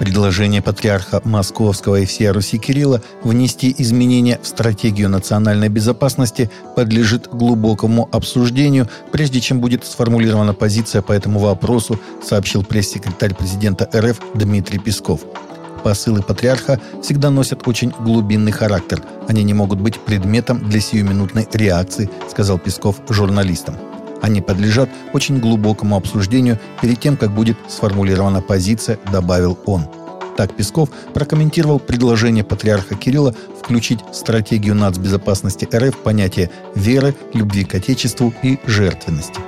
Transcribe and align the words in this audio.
Предложение 0.00 0.62
патриарха 0.62 1.20
Московского 1.24 1.96
и 1.96 2.06
всей 2.06 2.30
Руси 2.30 2.56
Кирилла 2.56 3.02
внести 3.22 3.74
изменения 3.76 4.40
в 4.42 4.46
стратегию 4.46 5.10
национальной 5.10 5.68
безопасности 5.68 6.50
подлежит 6.74 7.28
глубокому 7.28 8.08
обсуждению, 8.10 8.88
прежде 9.12 9.42
чем 9.42 9.60
будет 9.60 9.84
сформулирована 9.84 10.54
позиция 10.54 11.02
по 11.02 11.12
этому 11.12 11.38
вопросу, 11.38 12.00
сообщил 12.26 12.64
пресс-секретарь 12.64 13.34
президента 13.34 13.90
РФ 13.94 14.18
Дмитрий 14.32 14.78
Песков. 14.78 15.20
Посылы 15.84 16.22
патриарха 16.22 16.80
всегда 17.02 17.28
носят 17.28 17.68
очень 17.68 17.90
глубинный 17.90 18.52
характер. 18.52 19.02
Они 19.28 19.42
не 19.42 19.52
могут 19.52 19.82
быть 19.82 20.00
предметом 20.00 20.66
для 20.66 20.80
сиюминутной 20.80 21.46
реакции, 21.52 22.08
сказал 22.30 22.58
Песков 22.58 22.96
журналистам. 23.10 23.89
Они 24.22 24.40
подлежат 24.40 24.88
очень 25.12 25.38
глубокому 25.38 25.96
обсуждению 25.96 26.58
перед 26.80 27.00
тем, 27.00 27.16
как 27.16 27.30
будет 27.30 27.56
сформулирована 27.68 28.42
позиция, 28.42 28.98
добавил 29.10 29.58
он. 29.66 29.86
Так 30.36 30.54
Песков 30.54 30.90
прокомментировал 31.12 31.78
предложение 31.78 32.44
патриарха 32.44 32.94
Кирилла 32.94 33.34
включить 33.62 34.00
в 34.10 34.14
стратегию 34.14 34.74
нацбезопасности 34.74 35.68
РФ 35.72 35.98
понятие 35.98 36.50
веры, 36.74 37.14
любви 37.34 37.64
к 37.64 37.74
Отечеству 37.74 38.32
и 38.42 38.58
жертвенности. 38.66 39.40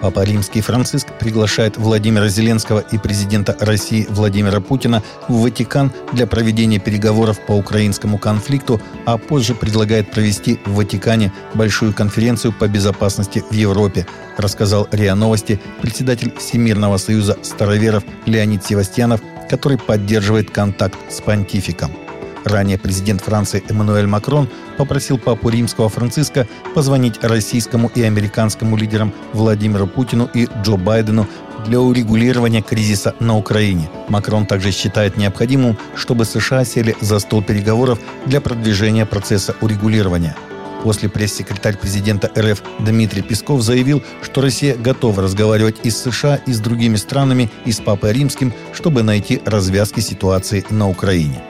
Папа 0.00 0.22
Римский 0.22 0.60
Франциск 0.60 1.08
приглашает 1.18 1.76
Владимира 1.76 2.28
Зеленского 2.28 2.78
и 2.80 2.98
президента 2.98 3.56
России 3.58 4.06
Владимира 4.08 4.60
Путина 4.60 5.02
в 5.26 5.42
Ватикан 5.42 5.92
для 6.12 6.26
проведения 6.26 6.78
переговоров 6.78 7.40
по 7.46 7.52
украинскому 7.52 8.16
конфликту, 8.18 8.80
а 9.06 9.18
позже 9.18 9.54
предлагает 9.54 10.10
провести 10.10 10.60
в 10.64 10.74
Ватикане 10.74 11.32
большую 11.54 11.92
конференцию 11.92 12.52
по 12.52 12.68
безопасности 12.68 13.42
в 13.50 13.54
Европе, 13.54 14.06
рассказал 14.36 14.88
РИА 14.92 15.16
Новости 15.16 15.60
председатель 15.82 16.32
Всемирного 16.38 16.96
союза 16.98 17.36
староверов 17.42 18.04
Леонид 18.26 18.64
Севастьянов, 18.64 19.20
который 19.50 19.78
поддерживает 19.78 20.50
контакт 20.50 20.96
с 21.10 21.20
понтификом. 21.20 22.07
Ранее 22.44 22.78
президент 22.78 23.20
Франции 23.20 23.62
Эммануэль 23.68 24.06
Макрон 24.06 24.48
попросил 24.76 25.18
папу 25.18 25.48
римского 25.48 25.88
Франциска 25.88 26.46
позвонить 26.74 27.22
российскому 27.22 27.90
и 27.94 28.02
американскому 28.02 28.76
лидерам 28.76 29.12
Владимиру 29.32 29.86
Путину 29.86 30.28
и 30.32 30.48
Джо 30.62 30.76
Байдену 30.76 31.26
для 31.66 31.80
урегулирования 31.80 32.62
кризиса 32.62 33.14
на 33.20 33.36
Украине. 33.36 33.90
Макрон 34.08 34.46
также 34.46 34.70
считает 34.70 35.16
необходимым, 35.16 35.76
чтобы 35.96 36.24
США 36.24 36.64
сели 36.64 36.96
за 37.00 37.18
стол 37.18 37.42
переговоров 37.42 37.98
для 38.26 38.40
продвижения 38.40 39.04
процесса 39.06 39.56
урегулирования. 39.60 40.36
После 40.84 41.08
пресс-секретарь 41.08 41.76
президента 41.76 42.30
РФ 42.38 42.62
Дмитрий 42.78 43.22
Песков 43.22 43.62
заявил, 43.62 44.02
что 44.22 44.40
Россия 44.40 44.76
готова 44.76 45.24
разговаривать 45.24 45.78
и 45.82 45.90
с 45.90 45.98
США, 46.02 46.36
и 46.46 46.52
с 46.52 46.60
другими 46.60 46.94
странами, 46.94 47.50
и 47.64 47.72
с 47.72 47.80
Папой 47.80 48.12
Римским, 48.12 48.54
чтобы 48.72 49.02
найти 49.02 49.42
развязки 49.44 49.98
ситуации 49.98 50.64
на 50.70 50.88
Украине. 50.88 51.42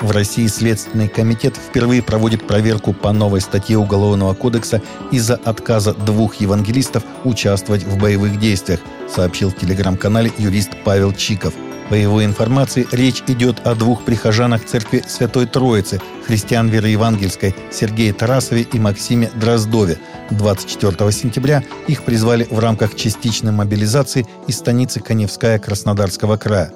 В 0.00 0.12
России 0.12 0.46
Следственный 0.46 1.08
комитет 1.08 1.56
впервые 1.56 2.02
проводит 2.02 2.46
проверку 2.46 2.94
по 2.94 3.12
новой 3.12 3.42
статье 3.42 3.76
Уголовного 3.76 4.32
кодекса 4.32 4.80
из-за 5.10 5.34
отказа 5.34 5.92
двух 5.92 6.36
евангелистов 6.36 7.02
участвовать 7.24 7.84
в 7.84 7.98
боевых 7.98 8.38
действиях, 8.38 8.80
сообщил 9.14 9.50
в 9.50 9.56
телеграм-канале 9.56 10.32
юрист 10.38 10.70
Павел 10.84 11.12
Чиков. 11.12 11.52
По 11.90 11.94
его 11.94 12.24
информации, 12.24 12.86
речь 12.92 13.22
идет 13.26 13.66
о 13.66 13.74
двух 13.74 14.04
прихожанах 14.04 14.64
церкви 14.64 15.04
Святой 15.06 15.46
Троицы, 15.46 16.00
христиан 16.26 16.68
веры 16.68 16.88
евангельской 16.88 17.54
Сергее 17.70 18.14
Тарасове 18.14 18.62
и 18.62 18.78
Максиме 18.78 19.30
Дроздове. 19.34 19.98
24 20.30 21.12
сентября 21.12 21.62
их 21.88 22.04
призвали 22.04 22.46
в 22.48 22.58
рамках 22.58 22.94
частичной 22.94 23.52
мобилизации 23.52 24.26
из 24.46 24.56
станицы 24.56 25.00
Коневская 25.00 25.58
Краснодарского 25.58 26.36
края. 26.36 26.72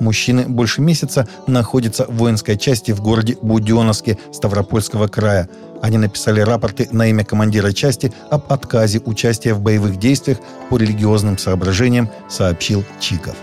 Мужчины 0.00 0.46
больше 0.46 0.80
месяца 0.80 1.26
находятся 1.46 2.04
в 2.06 2.16
воинской 2.16 2.56
части 2.56 2.92
в 2.92 3.00
городе 3.00 3.36
Буденновске 3.40 4.18
Ставропольского 4.32 5.08
края. 5.08 5.48
Они 5.82 5.98
написали 5.98 6.40
рапорты 6.40 6.88
на 6.90 7.06
имя 7.08 7.24
командира 7.24 7.72
части 7.72 8.12
об 8.30 8.52
отказе 8.52 9.00
участия 9.04 9.54
в 9.54 9.60
боевых 9.60 9.98
действиях 9.98 10.38
по 10.70 10.78
религиозным 10.78 11.38
соображениям, 11.38 12.10
сообщил 12.28 12.84
Чиков. 13.00 13.36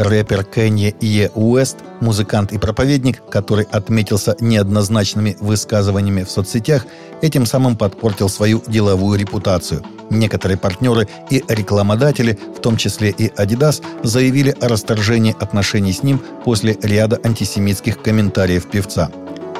Рэпер 0.00 0.44
Кенни 0.44 0.94
Е. 1.02 1.30
Уэст, 1.34 1.76
музыкант 2.00 2.52
и 2.52 2.58
проповедник, 2.58 3.22
который 3.28 3.66
отметился 3.70 4.34
неоднозначными 4.40 5.36
высказываниями 5.40 6.24
в 6.24 6.30
соцсетях, 6.30 6.86
этим 7.20 7.44
самым 7.44 7.76
подпортил 7.76 8.30
свою 8.30 8.62
деловую 8.66 9.18
репутацию. 9.18 9.84
Некоторые 10.08 10.56
партнеры 10.56 11.06
и 11.28 11.44
рекламодатели, 11.48 12.38
в 12.56 12.60
том 12.60 12.78
числе 12.78 13.10
и 13.10 13.28
Adidas, 13.28 13.82
заявили 14.02 14.56
о 14.58 14.68
расторжении 14.68 15.36
отношений 15.38 15.92
с 15.92 16.02
ним 16.02 16.22
после 16.46 16.78
ряда 16.82 17.20
антисемитских 17.22 18.00
комментариев 18.00 18.70
певца. 18.70 19.10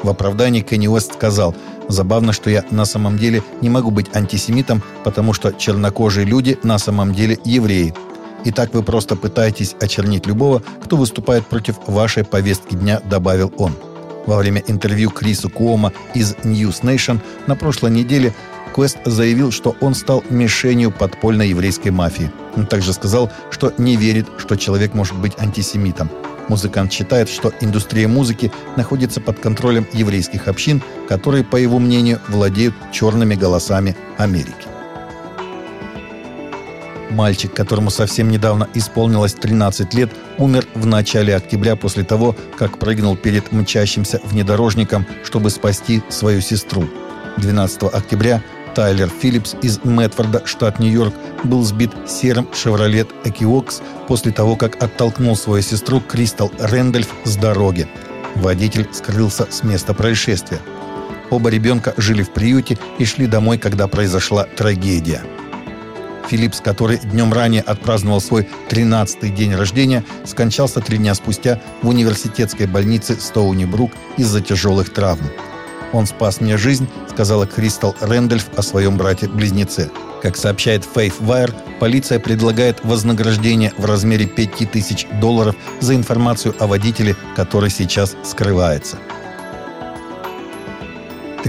В 0.02 0.08
оправдании 0.08 0.62
Кенни 0.62 0.86
Уэст 0.86 1.12
сказал 1.12 1.54
«Забавно, 1.88 2.32
что 2.32 2.48
я 2.48 2.64
на 2.70 2.86
самом 2.86 3.18
деле 3.18 3.42
не 3.60 3.68
могу 3.68 3.90
быть 3.90 4.16
антисемитом, 4.16 4.82
потому 5.04 5.34
что 5.34 5.52
чернокожие 5.52 6.24
люди 6.24 6.58
на 6.62 6.78
самом 6.78 7.12
деле 7.12 7.38
евреи. 7.44 7.92
И 8.44 8.50
так 8.50 8.74
вы 8.74 8.82
просто 8.82 9.16
пытаетесь 9.16 9.76
очернить 9.80 10.26
любого, 10.26 10.62
кто 10.84 10.96
выступает 10.96 11.46
против 11.46 11.76
вашей 11.86 12.24
повестки 12.24 12.74
дня»,— 12.74 13.00
добавил 13.04 13.52
он. 13.56 13.74
Во 14.26 14.36
время 14.36 14.62
интервью 14.66 15.10
Крису 15.10 15.48
Куома 15.48 15.92
из 16.14 16.34
News 16.44 16.82
Nation 16.82 17.20
на 17.46 17.56
прошлой 17.56 17.90
неделе 17.90 18.34
Квест 18.74 18.98
заявил, 19.04 19.50
что 19.50 19.74
он 19.80 19.94
стал 19.94 20.22
мишенью 20.30 20.92
подпольной 20.92 21.48
еврейской 21.48 21.88
мафии. 21.88 22.30
Он 22.56 22.66
также 22.66 22.92
сказал, 22.92 23.30
что 23.50 23.72
не 23.78 23.96
верит, 23.96 24.26
что 24.38 24.56
человек 24.56 24.94
может 24.94 25.16
быть 25.16 25.32
антисемитом. 25.38 26.08
Музыкант 26.48 26.92
считает, 26.92 27.28
что 27.28 27.52
индустрия 27.60 28.08
музыки 28.08 28.50
находится 28.76 29.20
под 29.20 29.38
контролем 29.38 29.86
еврейских 29.92 30.48
общин, 30.48 30.82
которые, 31.08 31.44
по 31.44 31.56
его 31.56 31.78
мнению, 31.78 32.20
владеют 32.28 32.74
черными 32.92 33.34
голосами 33.34 33.96
Америки. 34.18 34.69
Мальчик, 37.10 37.52
которому 37.52 37.90
совсем 37.90 38.30
недавно 38.30 38.68
исполнилось 38.74 39.34
13 39.34 39.94
лет, 39.94 40.10
умер 40.38 40.66
в 40.74 40.86
начале 40.86 41.34
октября 41.34 41.74
после 41.74 42.04
того, 42.04 42.36
как 42.56 42.78
прыгнул 42.78 43.16
перед 43.16 43.50
мчащимся 43.50 44.20
внедорожником, 44.24 45.04
чтобы 45.24 45.50
спасти 45.50 46.02
свою 46.08 46.40
сестру. 46.40 46.88
12 47.38 47.82
октября 47.82 48.42
Тайлер 48.74 49.08
Филлипс 49.08 49.56
из 49.62 49.82
Мэтфорда, 49.82 50.46
штат 50.46 50.78
Нью-Йорк, 50.78 51.12
был 51.42 51.64
сбит 51.64 51.90
серым 52.06 52.48
«Шевролет 52.54 53.08
Экиокс» 53.24 53.82
после 54.06 54.30
того, 54.30 54.54
как 54.54 54.80
оттолкнул 54.80 55.36
свою 55.36 55.62
сестру 55.62 56.00
Кристал 56.00 56.52
Рэндольф 56.60 57.08
с 57.24 57.36
дороги. 57.36 57.88
Водитель 58.36 58.88
скрылся 58.92 59.48
с 59.50 59.64
места 59.64 59.94
происшествия. 59.94 60.60
Оба 61.30 61.48
ребенка 61.48 61.94
жили 61.96 62.22
в 62.22 62.30
приюте 62.30 62.78
и 62.98 63.04
шли 63.04 63.26
домой, 63.26 63.58
когда 63.58 63.88
произошла 63.88 64.44
трагедия. 64.44 65.22
Филлипс, 66.30 66.60
который 66.60 66.98
днем 66.98 67.32
ранее 67.32 67.62
отпраздновал 67.62 68.20
свой 68.20 68.48
13-й 68.70 69.30
день 69.30 69.52
рождения, 69.52 70.04
скончался 70.24 70.80
три 70.80 70.98
дня 70.98 71.14
спустя 71.14 71.60
в 71.82 71.88
университетской 71.88 72.66
больнице 72.66 73.18
Стоуни-Брук 73.18 73.90
из-за 74.16 74.40
тяжелых 74.40 74.92
травм. 74.92 75.28
«Он 75.92 76.06
спас 76.06 76.40
мне 76.40 76.56
жизнь»,— 76.56 76.88
сказала 77.10 77.48
Кристал 77.48 77.96
Рэндольф 78.00 78.46
о 78.56 78.62
своем 78.62 78.96
брате-близнеце. 78.96 79.90
Как 80.22 80.36
сообщает 80.36 80.84
Faith 80.84 81.20
Wire, 81.20 81.52
полиция 81.80 82.20
предлагает 82.20 82.84
вознаграждение 82.84 83.72
в 83.76 83.84
размере 83.84 84.26
5000 84.26 85.08
долларов 85.20 85.56
за 85.80 85.96
информацию 85.96 86.54
о 86.60 86.68
водителе, 86.68 87.16
который 87.34 87.70
сейчас 87.70 88.14
скрывается. 88.22 88.98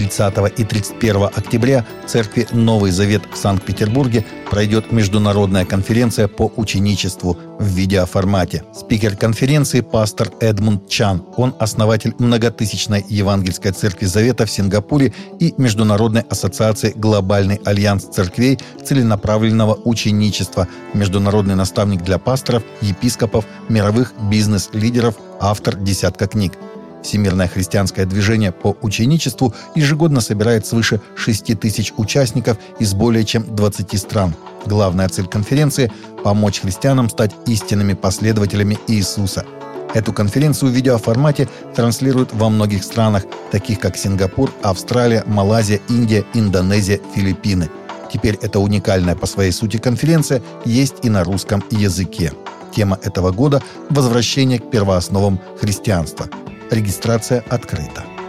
30 0.02 0.60
и 0.60 0.64
31 0.64 1.26
октября 1.26 1.86
в 2.04 2.10
церкви 2.10 2.48
«Новый 2.52 2.90
Завет» 2.90 3.22
в 3.32 3.38
Санкт-Петербурге 3.38 4.26
пройдет 4.50 4.92
международная 4.92 5.64
конференция 5.64 6.28
по 6.28 6.52
ученичеству 6.56 7.38
в 7.60 7.66
видеоформате. 7.66 8.64
Спикер 8.74 9.16
конференции– 9.16 9.82
пастор 9.82 10.32
Эдмунд 10.40 10.90
Чан. 10.90 11.24
Он 11.38 11.54
основатель 11.60 12.16
многотысячной 12.18 13.06
евангельской 13.08 13.74
церкви 13.74 14.08
Завета 14.08 14.48
в 14.48 14.52
Сингапуре 14.52 15.14
и 15.40 15.54
Международной 15.58 16.22
ассоциации 16.22 16.94
«Глобальный 16.96 17.62
альянс 17.64 18.06
церквей 18.06 18.58
целенаправленного 18.84 19.78
ученичества», 19.86 20.68
международный 20.96 21.56
наставник 21.56 22.02
для 22.02 22.18
пасторов, 22.18 22.64
епископов, 22.82 23.46
мировых 23.70 24.14
бизнес-лидеров, 24.32 25.16
автор 25.40 25.76
десятка 25.76 26.28
книг. 26.28 26.54
Всемирное 27.04 27.48
христианское 27.48 28.06
движение 28.06 28.52
по 28.52 28.76
ученичеству 28.82 29.54
ежегодно 29.76 30.22
собирает 30.22 30.66
свыше 30.66 31.02
6 31.16 31.60
тысяч 31.60 31.94
участников 31.98 32.58
из 32.80 32.94
более 32.94 33.26
чем 33.26 33.56
20 33.56 34.00
стран. 34.00 34.36
Главная 34.66 35.10
цель 35.10 35.28
конференции– 35.28 35.92
помочь 36.24 36.62
христианам 36.62 37.10
стать 37.10 37.32
истинными 37.48 37.94
последователями 37.94 38.78
Иисуса. 38.88 39.46
Эту 39.94 40.14
конференцию 40.14 40.72
в 40.72 40.76
видеоформате 40.76 41.50
транслируют 41.76 42.34
во 42.34 42.50
многих 42.50 42.84
странах, 42.84 43.24
таких 43.52 43.80
как 43.80 43.98
Сингапур, 43.98 44.52
Австралия, 44.62 45.24
Малайзия, 45.26 45.82
Индия, 45.90 46.24
Индонезия, 46.34 47.00
Филиппины. 47.14 47.70
Теперь 48.14 48.38
эта 48.42 48.60
уникальная 48.60 49.16
по 49.16 49.26
своей 49.26 49.52
сути 49.52 49.78
конференция 49.78 50.42
есть 50.64 50.96
и 51.04 51.10
на 51.10 51.24
русском 51.24 51.64
языке. 51.72 52.32
Тема 52.74 53.00
этого 53.04 53.32
года– 53.32 53.62
возвращение 53.90 54.60
к 54.60 54.70
первоосновам 54.70 55.42
христианства. 55.60 56.30
Регистрация 56.72 57.44
открыта. 57.50 58.21